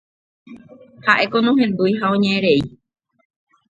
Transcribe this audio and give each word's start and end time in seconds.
Ha'éko 1.05 1.37
nohendúi 1.43 1.93
ha 1.99 2.05
noñe'ẽi. 2.09 2.59